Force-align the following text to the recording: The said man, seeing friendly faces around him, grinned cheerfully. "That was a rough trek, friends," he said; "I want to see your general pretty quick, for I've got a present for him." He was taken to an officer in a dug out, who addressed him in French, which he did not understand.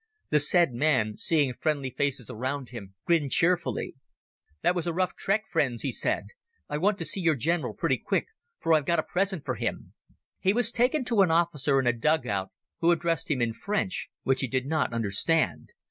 The 0.31 0.39
said 0.39 0.73
man, 0.73 1.15
seeing 1.15 1.53
friendly 1.53 1.91
faces 1.91 2.27
around 2.27 2.69
him, 2.69 2.95
grinned 3.05 3.31
cheerfully. 3.33 3.93
"That 4.63 4.73
was 4.73 4.87
a 4.87 4.93
rough 4.93 5.15
trek, 5.15 5.45
friends," 5.45 5.83
he 5.83 5.91
said; 5.91 6.29
"I 6.67 6.79
want 6.79 6.97
to 6.97 7.05
see 7.05 7.21
your 7.21 7.35
general 7.35 7.75
pretty 7.75 7.99
quick, 7.99 8.25
for 8.57 8.73
I've 8.73 8.85
got 8.87 8.97
a 8.97 9.03
present 9.03 9.45
for 9.45 9.53
him." 9.53 9.93
He 10.39 10.53
was 10.53 10.71
taken 10.71 11.05
to 11.05 11.21
an 11.21 11.29
officer 11.29 11.79
in 11.79 11.85
a 11.85 11.93
dug 11.93 12.25
out, 12.25 12.49
who 12.79 12.89
addressed 12.91 13.29
him 13.29 13.43
in 13.43 13.53
French, 13.53 14.09
which 14.23 14.41
he 14.41 14.47
did 14.47 14.65
not 14.65 14.91
understand. 14.91 15.69